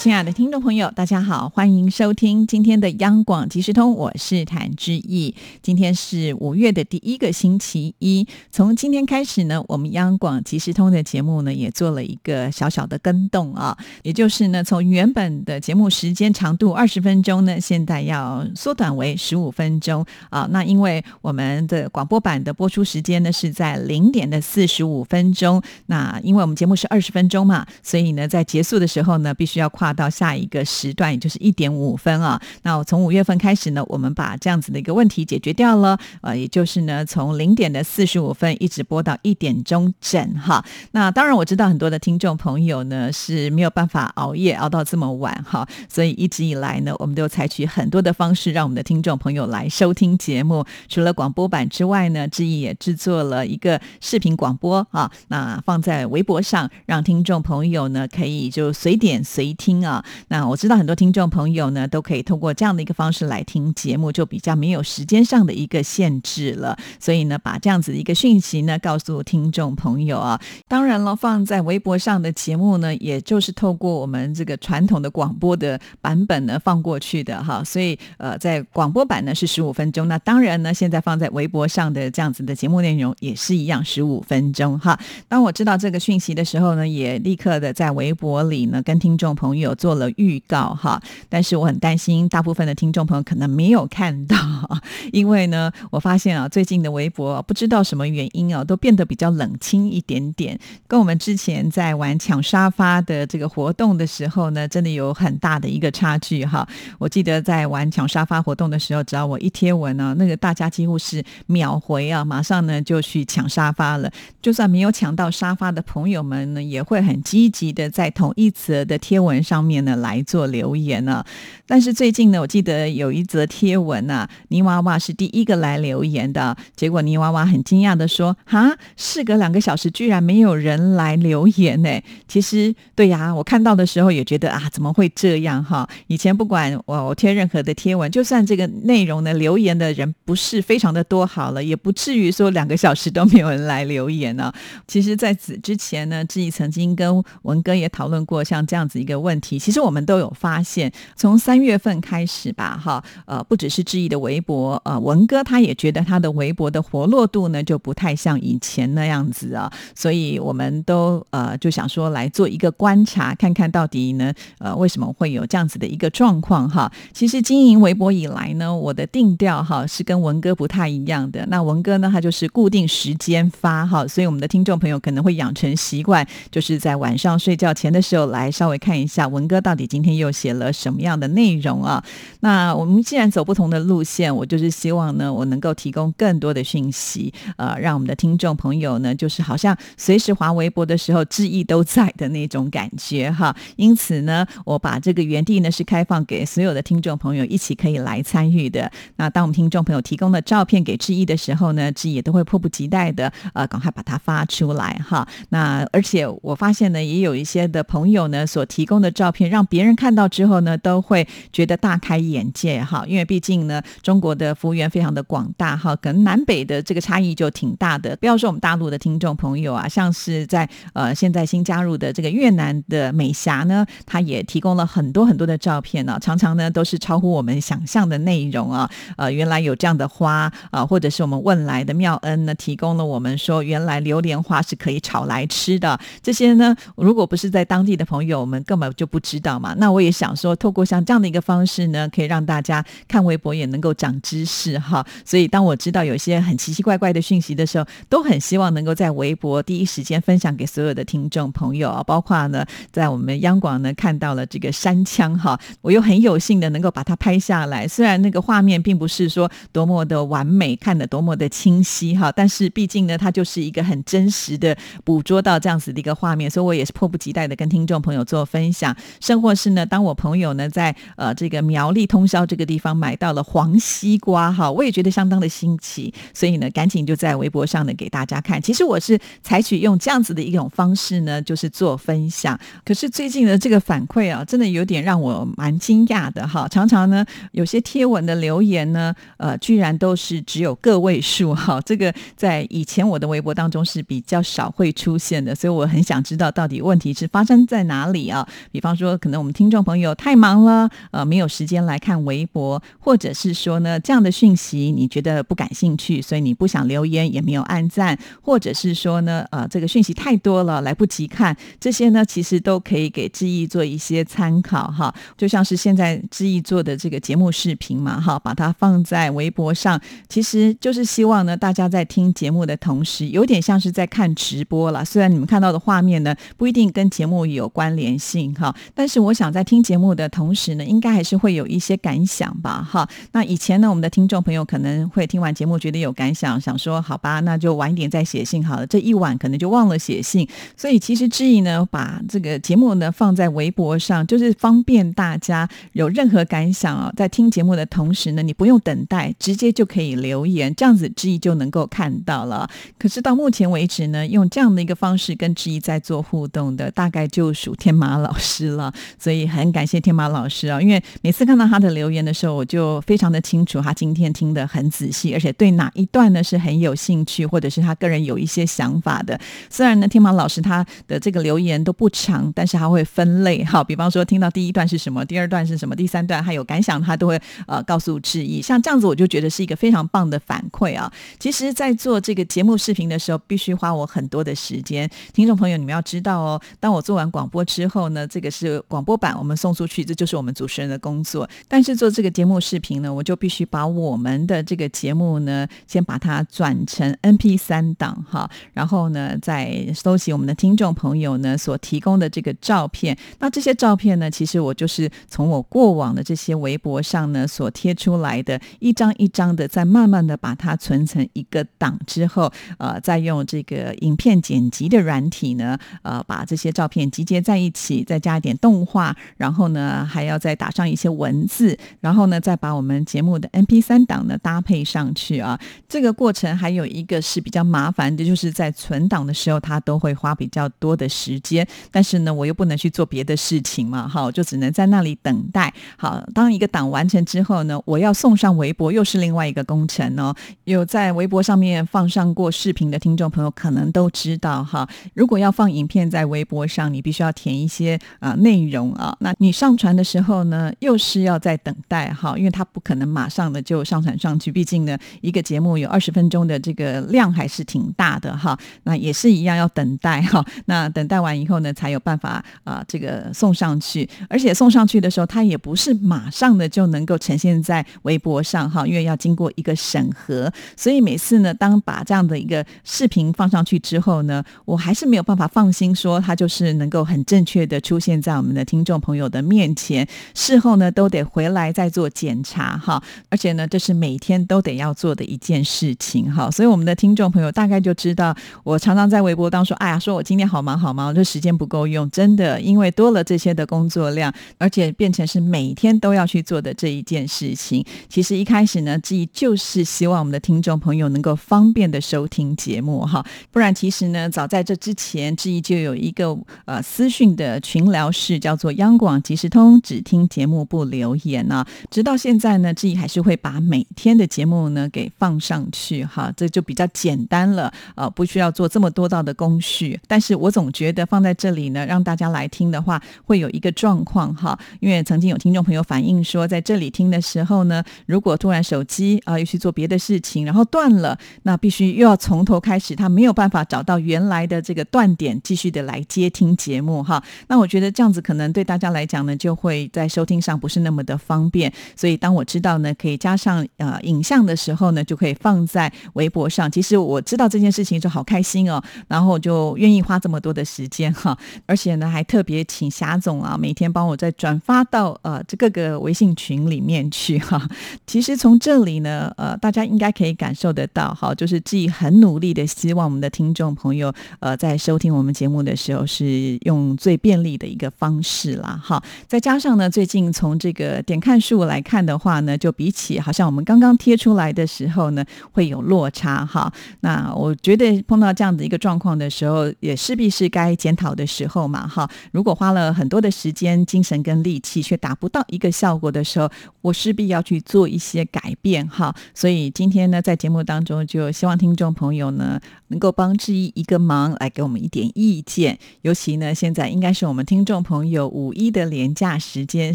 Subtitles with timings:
[0.00, 5.34] 亲爱的听众朋友，大家好，欢迎收听今天的央广即时通，我是谭志毅。
[5.60, 20.48] 今天是五月的第一个星期一，从今天开始呢，我们央广即时通的节目呢也做了一个小小的更动啊，也就是呢，从原本的节目时间长度二十分钟呢，现在要缩短为十五分钟啊。
[20.50, 29.89] 那因为我们的广播版的播出时间呢是在零点的四十五分钟，那因为我们节目是二十分钟嘛，所以呢，在结束的时候呢，必须要跨。
[29.92, 32.40] 到下一个时段，也就是一点五分啊。
[32.62, 35.98] 那我从五月份开始呢，我们把这样子的一个问题解决掉了。
[36.20, 40.64] 呃，也就是呢，从零点的四十五分一直播到一点钟整哈。
[40.92, 50.64] 那当然我知道很多的听众朋友呢是没有办法熬夜熬到这么晚哈，所以一直以来呢，我们都采取很多的方式让我们的听众朋友来收听节目。
[50.88, 59.79] 除了广播版之外呢，志毅也制作了一个视频广播啊，那放在微博上，让听众朋友呢可以就随点随听。
[59.86, 66.76] 啊，那我知道很多听众朋友呢，都可以通过这样的一个方式来听节目，就比较没有时间上的一个限制了。
[66.98, 70.40] 所以呢，把这样子的一个讯息呢，告诉听众朋友啊。
[70.68, 77.62] 当然了，放在微博上的节目呢，也就是透过我们这个传统的广播的版本呢放过去的哈。
[77.64, 84.98] 所以呃，在广播版呢是十五分钟，那当然呢，现在放在微博上的这样子的节目内容也是一样十五分钟哈。
[85.28, 89.69] 当我知道这个讯息的时候呢，也立刻的在微博里呢跟听众朋友。
[89.70, 94.36] 我做了预告哈，但是我很担心，大部分的听众朋友可能没有看到，
[95.12, 106.68] 因为呢，我发现啊，最近的微博不知道什么原因啊，都变得比较冷清一点点，跟我们之前在玩抢沙发的这个活动的时候呢，真的有很大的一个差距哈。
[106.98, 114.10] 我记得在玩抢沙发活动的时候，只要我一贴文呢，那个大家几乎是秒回啊，马上呢就去抢沙发了。
[114.42, 119.59] 就算没有抢到沙发的朋友们呢，也会很积极的在同一则的贴文上。
[119.60, 121.22] 方面呢来做留言呢，
[121.66, 131.90] 但是最近呢，我记得有一则贴文啊，泥娃娃是第一个来留言的，结果泥娃娃很惊讶的说：“哈，事隔两个小时，居然没有人来留言呢。”
[132.26, 135.86] 其实，对呀，我看到的时候也觉得啊，怎么会这样哈？
[136.06, 144.50] 以前不管我我贴任何的贴文，就算这个内容呢留言的人不是非常的多，好了，也不至于说两个小时都没有人来留言呢。
[144.86, 149.49] 其实，在此之前呢，志毅曾经跟文哥也讨论过像这样子一个问题。
[149.58, 166.90] 其实我们都有发现，从三月份开始吧，哈，呃，不只是志毅的微博，呃，文哥他也觉得他的微博的活络度呢就不太像以前那样子啊，所以我们都呃就想说来做一个观察，看看到底呢，呃，为什么会有这样子的一个状况哈？
[167.12, 171.44] 其实经营微博以来呢，我的定调哈是跟文哥不太一样的。
[171.46, 179.39] 那文哥呢，他就是固定时间发哈，所以我们的听众朋友可能会养成习惯，就是在晚上睡觉前的时候来稍微看一下文。
[179.40, 182.04] 文哥到底今天又写了什么样的内容啊？
[182.40, 193.56] 那我们既然走不同的路线，我就是希望呢，我能够提供更多的讯息，呃，让我们的听众朋友呢，就是好像随时划微博的时候，志毅都在的那种感觉哈。
[193.76, 198.92] 因此呢，我把这个园地呢是开放给所有的听众朋友一起可以来参与的。
[199.16, 205.26] 那当我们听众朋友提供的照片给志毅的时候呢，志毅也都会迫不及待的呃，赶快把它发出来哈。
[205.48, 209.29] 那而且我发现呢，也有一些的朋友呢所提供的照。
[209.30, 218.16] 片让别人看到之后呢，都会觉得大开眼界哈，因为毕竟呢，中国的服务员非常的广大哈，可能南北的这个差异就挺大的。
[218.16, 228.90] 不要说我们大陆的听众朋友啊，像是在呃现在新加入的这个越南的美霞呢，她也提供了很多很多的照片呢，常常呢都是超乎我们想象的内容啊。
[229.16, 235.98] 呃，原来有这样的花啊，或者是我们问来的妙恩呢，提供了我们说，原来榴莲花是可以炒来吃的。
[236.20, 239.19] 这些呢，如果不是在当地的朋友，我们根本就不。
[239.20, 239.74] 知道嘛？
[239.78, 245.06] 那我也想说，透过像这样的一个方式呢，可以让大家看微博也能够长知识哈。
[245.24, 252.02] 所以当我知道有些很奇奇怪怪的讯息的时候，都很希望能够在微博第一时间分享给所有的听众朋友啊。
[252.02, 257.86] 包括呢，在我们央广呢看到了这个山枪哈，我又很有幸的能够把它拍下来。
[257.86, 268.94] 虽然那个画面并不是说多么的完美，看得多么的清晰哈，但是毕竟呢，它就是一个很真实的捕捉到这样子的一个画面，所以我也是迫不及待的跟听众朋友做分享。
[269.20, 278.60] 甚或是呢，当我朋友呢在呃这个苗栗通宵这个地方买到了黄西瓜哈，我也觉得相当的新奇，所以呢，赶紧就在微博上呢给大家看。
[278.60, 282.58] 其实我是采取用这样子的一种方式呢，就是做分享。
[282.84, 286.68] 可是最近的这个反馈啊，真的有点让我蛮惊讶的哈。
[286.68, 291.80] 常常呢，有些贴文的留言呢，呃，居然都是只有个位数哈。
[291.82, 298.46] 这个在以前我的微博当中是比较少会出现的，所以我很想知道到底问题是发生在哪里啊？
[298.70, 315.14] 比方说，可能我们听众朋友太忙了，呃，没有时间来看微博，或者是说呢，这样的讯息你觉得不感兴趣，所以你不想留言，也没有按赞，或者是说呢，呃，这个讯息太多了，来不及看，这些呢，其实都可以给志毅做一些参考哈。
[315.36, 325.04] 就像是现在志毅做的这个节目视频嘛，哈，把它放在微博上，其实就是希望呢，大家在听节目的同时，有点像是在看直播了。
[325.04, 333.08] 虽然你们看到的画面呢，不一定跟节目有关联性哈，但是我想在听节目的同时呢，应该还是会有一些感想吧，哈。
[333.32, 338.86] 那以前呢，我们的听众朋友可能会听完节目觉得有感想，想说好吧，那就晚一点再写信好了。
[338.86, 352.68] 这一晚可能就忘了写信，所以其实志毅呢，把这个节目呢放在微博上，就是方便大家有任何感想啊，在听节目的同时呢，你不用等待，直接就可以留言，这样子志毅就能够看到了。
[352.98, 358.92] 可是到目前为止呢，用这样的一个方式跟志毅在做互动的，大概就属天马老师了。
[359.18, 369.38] 所以很感谢天马老师啊，因为每次看到他的留言的时候，我就非常的清楚，他今天听得很仔细，而且对哪一段呢是很有兴趣，或者是他个人有一些想法的。
[369.68, 378.60] 虽然呢，天马老师他的这个留言都不长，但是他会分类哈，比方说听到第一段是什么，第二段是什么，第三段还有感想，他都会呃告诉志毅。
[378.62, 381.12] 像这样子，我就觉得是一个非常棒的反馈啊。
[381.38, 385.08] 其实，在做这个节目视频的时候，必须花我很多的时间。
[385.32, 391.48] 听众朋友，你们要知道哦，当我做完广播之后呢，这个是广播版，我们送出去，这就是我们主持人的工作。
[391.66, 403.16] 但是做这个节目视频呢，我就必须把我们的这个节目呢，先把它转成 N P 三档哈，然后呢，再搜集我们的听众朋友呢所提供的这个照片。
[403.38, 425.58] 那这些照片呢，其实我就是从我过往的这些微博上呢所贴出来的，一张一张的，再慢慢的把它存成一个档之后，呃，再用这个影片剪辑的软体呢，呃，把这些照片集结在一起，再加一动画，然后呢，还要再打上一些文字，然后呢，再把我们节目的 M P 三档呢搭配上去啊。
[425.88, 431.66] 这个过程还有一个是比较麻烦的，就是在存档的时候，它都会花比较多的时间。
[431.90, 435.72] 但是呢，我又不能去做别的事情嘛，好，就只能在那里等待。
[435.96, 440.34] 好，当一个档完成之后呢，我要送上微博，又是另外一个工程哦。
[440.64, 444.88] 有在微博上面放上过视频的听众朋友，可能都知道哈。
[445.14, 449.16] 如果要放影片在微博上，你必须要填一些啊内容啊。
[449.20, 458.58] 那你上传的时候呢，又是要在等待哈，因为它不可能马上的就上传上去，毕竟呢，一个节目有二十分钟的这个量还是挺大的哈。
[458.84, 460.44] 那也是一样要等待哈。
[460.66, 464.08] 那等待完以后呢，才有办法啊这个送上去。
[464.28, 470.52] 而且送上去的时候，它也不是马上的就能够呈现在微博上哈，因为要经过一个审核。
[470.76, 480.06] 所以每次呢，当把这样的一个视频放上去之后呢，我还是没有办法放心说它就是能够很正确的出现在在我们的听众朋友的面前。
[480.34, 483.02] 事后呢，都得回来再做检查哈。
[483.28, 486.48] 而且呢，这是每天都得要做的一件事情哈。
[486.48, 488.32] 所以我们的听众朋友大概就知道，
[488.62, 492.08] 我常常在微博当中说，哎呀，说我今天好忙好忙，这时间不够用。
[492.10, 497.84] 真的，因为多了这些的工作量，而且变成是每天都要去做的这一件事情。
[498.08, 503.26] 其实一开始呢，志毅就是希望我们的听众朋友能够方便的收听节目哈。
[503.50, 511.64] 不然，其实呢，早在这之前，志毅就有一个呃私讯的群聊是，叫做央广即时通，只听节目不留言呢。
[511.90, 519.98] 直到现在呢，志毅还是会把每天的节目呢给放上去哈，这就比较简单了呃，不需要做这么多道的工序。
[520.06, 537.22] 但是我总觉得放在这里呢，让大家来听的话，会有一个状况哈，因为曾经有听众朋友反映说，在这里听的时候呢，如果突然手机啊又去做别的事情，然后断了，那必须又要从头开始，他没有办法找到原来的这个断点，继续的来接听节目哈。
[537.48, 541.70] 那我觉得这样子可能对大家来讲呢，就会在收听上不是那么的方便。
[541.94, 546.70] 所以当我知道呢，可以加上呃影像的时候呢，就可以放在微博上。
[546.70, 557.68] 其实我知道这件事情就好开心哦，然后就愿意花这么多的时间哈， 而且呢还特别请霞总啊，每天帮我再转发到呃这各个微信群里面去哈。
[558.06, 568.80] 其实从这里呢，呃大家应该可以感受得到哈，就是自己很努力的希望我们的听众朋友呃在收听我们节目的时候是用最便利的一个方式啦。
[568.82, 576.72] 哈，再加上呢，最近从这个点看数来看的话呢，就比起好像我们刚刚贴出来的时候呢，会有落差哈。
[577.00, 581.86] 那我觉得碰到这样的一个状况的时候，也势必是该检讨的时候嘛。
[581.86, 586.50] 哈，如果花了很多的时间、精神跟力气，却达不到一个效果的时候，
[586.82, 589.14] 我势必要去做一些改变哈。
[589.34, 595.78] 所以今天呢，在节目当中，就希望听众朋友呢，能够帮志毅一个忙，来给我们一点意见。
[596.02, 599.94] 尤其呢，现在应该是我们听众朋友五一的连假时间，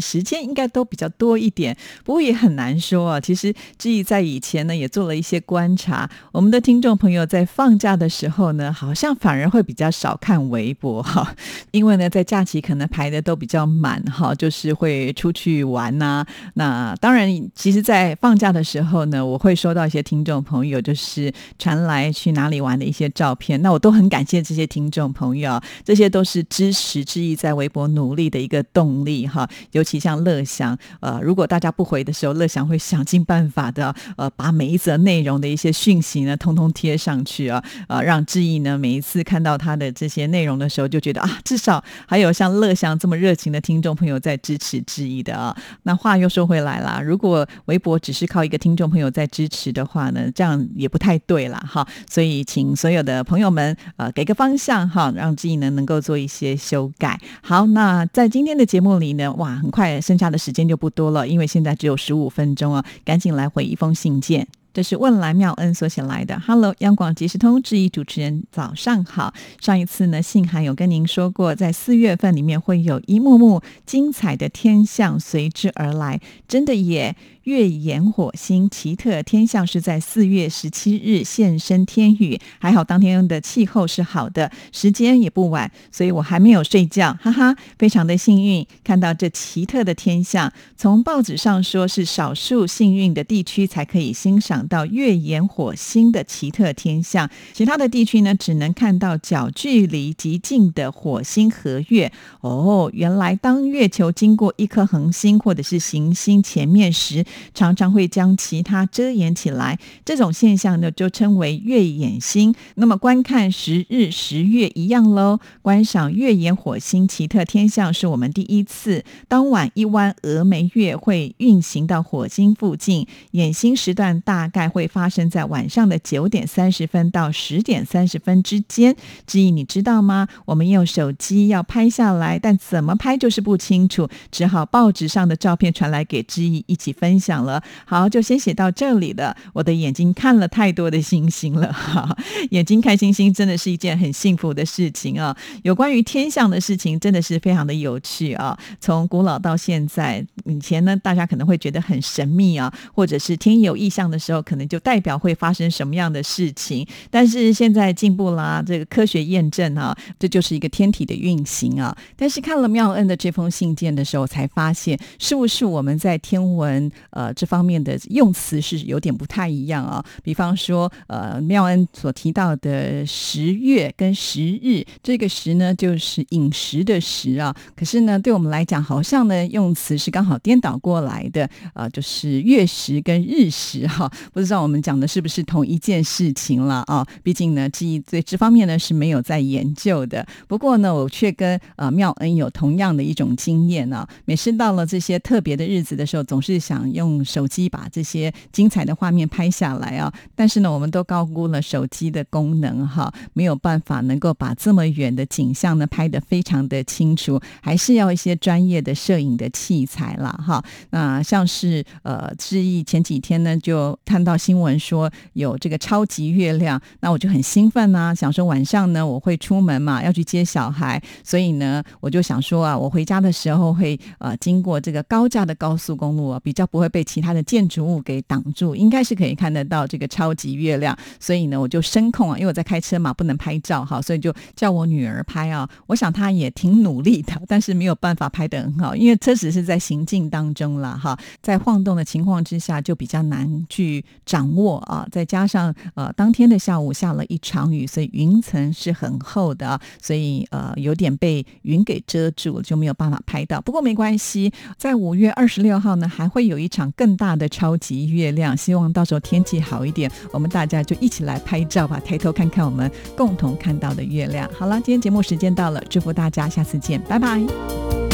[0.00, 1.76] 时间应该都比较多一点。
[2.04, 3.20] 不过也很难说啊。
[3.20, 11.34] 其实志毅在以前呢，也做了一些观察，我们的听众朋友在放假的时候呢，好像反而会比较少看微博哈，
[11.72, 16.24] 因为呢，在假期可能排的都比较满哈，就是会出去玩呐。
[16.54, 29.48] 那当然，其实，在放假的时候呢，我会收到一些听众朋友就是传来去哪里玩的一些照片，那我都很感谢这些听众朋友，这些都是支持志毅在微博我努力的一个动力哈。
[29.72, 45.56] 尤其像乐祥，呃，如果大家不回的时候，乐祥会想尽办法的，呃，把每一则内容的一些讯息呢，通通贴上去啊，呃，让志毅呢每一次看到他的这些内容的时候，就觉得啊，至少还有像乐祥这么热情的听众朋友在支持志毅的啊。
[45.82, 51.86] 那话又说回来啦，如果微博只是靠一个听众朋友在支持的话呢，这样也不太对了哈。
[52.08, 57.20] 所以请所有的朋友们呃给个方向哈，让志毅呢能够做一些修改。
[57.42, 64.46] 好，那在今天的节目里呢，哇，很快剩下的时间就不多了，因为现在只有十五分钟啊，赶紧来回一封信件。
[64.72, 66.38] 这是问来妙恩所写来的。
[66.46, 69.32] Hello，央广即时通，质疑主持人早上好。
[69.58, 77.16] 上一次呢，信函有跟您说过，在四月份里面会有一幕幕精彩的天象随之而来，真的耶。
[77.46, 90.52] 月掩火星，奇特天象是在四月十七日现身天宇，还好当天的气候是好的，时间也不晚，所以我还没有睡觉，哈哈，非常的幸运看到这奇特的天象。
[90.76, 102.10] 从报纸上说是少数幸运的地区才可以欣赏到月掩火星的奇特天象，其他的地区呢只能看到较距离极近的火星和月。
[102.40, 107.24] 哦，原来当月球经过一颗恒星或者是行星前面时。
[107.54, 112.54] 常常会将其他遮掩起来，这种现象呢就称为月掩星。
[112.74, 119.04] 那么观看十日十月一样喽，观赏月掩火星奇特天象是我们第一次。
[119.28, 128.94] 当晚一弯峨眉月会运行到火星附近，掩星时段大概会发生在晚上的九点三十分到十点三十分之间。
[129.26, 130.28] 志毅，你知道吗？
[130.44, 137.25] 我们用手机要拍下来，但怎么拍就是不清楚，只好报纸上的照片传来给志毅一起分享。
[137.26, 139.36] 讲了，好，就先写到这里了。
[139.52, 142.16] 我的眼睛看了太多的星星了，哈，
[142.50, 145.36] 眼睛看星星真的是一件很幸福的事情啊。
[145.64, 148.56] 有关于天象的事情，真的是非常的有趣啊。
[148.80, 156.86] 从古老到现在，以前呢，大家可能会觉得很神秘啊，或者是天有异象的时候，可能就代表会发生什么样的事情。
[157.10, 161.96] 但是现在进步啦，这个科学验证啊，这就是一个天体的运行啊。
[162.14, 166.88] 但是看了妙恩的这封信件的时候，才发现是不是我们在天文。
[167.16, 170.04] 呃，这方面的用词是有点不太一样啊。
[170.22, 177.56] 比方说，呃，妙恩所提到的十月跟十日，这个十呢就是饮食的食啊。
[177.74, 184.12] 可是呢，对我们来讲，好像呢用词是刚好颠倒过来的啊，就是月食跟日食哈。
[184.34, 187.06] 不知道我们讲的是不是同一件事情了啊？
[187.22, 190.26] 毕竟呢，记忆对这方面呢是没有在研究的。
[190.46, 194.06] 不过呢，我却跟呃妙恩有同样的一种经验啊。
[194.26, 197.05] 每次到了这些特别的日子的时候，总是想用。
[197.06, 200.12] 用手机把这些精彩的画面拍下来啊！
[200.34, 210.62] 但是呢，我们都高估了手机的功能哈，没有办法能够把这么远的景象呢拍得非常的清楚，还是要一些专业的摄影的器材啦哈。
[210.90, 226.85] 那像是呃，志毅前几天呢就看到新闻说有这个超级月亮，那我就很兴奋呐，想说晚上呢我会出门嘛，要去接小孩，所以呢我就想说啊，我回家的时候会呃经过这个高架的高速公路啊，比较不会。
[226.88, 230.96] 被其他的建筑物给挡住，应该是可以看得到这个超级月亮。
[231.20, 235.68] 所以呢，我就声控啊，因为我在开车嘛，不能拍照哈，所以就叫我女儿拍啊。
[235.86, 245.06] 我想她也挺努力的，但是没有办法拍得很好，因为车子是在行进当中了哈，在晃动的情况之下就比较难去掌握啊。
[245.10, 253.60] 再加上呃，当天的下午下了一场雨，所以云层是很厚的，所以呃，有点被云给遮住，就没有办法拍到。
[253.60, 256.75] 不过没关系，在五月二十六号呢，还会有一场。
[256.76, 258.56] 场更大的超级月亮。
[258.56, 264.48] 希望到时候天气好一点，我们大家就一起来拍照吧，抬头看看我们共同看到的月亮。
[264.52, 268.05] 好了，今天节目时间到了，祝福大家，下次见，拜拜。